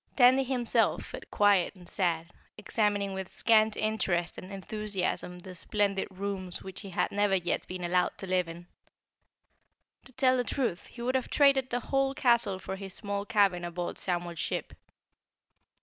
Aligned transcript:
Tandy 0.15 0.43
himself 0.43 1.05
felt 1.05 1.29
quiet 1.29 1.75
and 1.75 1.87
sad, 1.87 2.31
examining 2.57 3.13
with 3.13 3.29
scant 3.29 3.77
interest 3.77 4.39
and 4.39 4.51
enthusiasm 4.51 5.37
the 5.37 5.53
splendid 5.53 6.07
rooms 6.09 6.63
which 6.63 6.81
he 6.81 6.89
had 6.89 7.11
never 7.11 7.35
yet 7.35 7.67
been 7.67 7.83
allowed 7.83 8.17
to 8.17 8.25
live 8.25 8.47
in. 8.49 8.65
To 10.05 10.11
tell 10.13 10.37
the 10.37 10.43
truth, 10.43 10.87
he 10.87 11.03
would 11.03 11.13
have 11.13 11.29
traded 11.29 11.69
the 11.69 11.79
whole 11.81 12.15
castle 12.15 12.57
for 12.57 12.77
his 12.77 12.95
small 12.95 13.25
cabin 13.27 13.63
aboard 13.63 13.99
Samuel's 13.99 14.39
ship. 14.39 14.73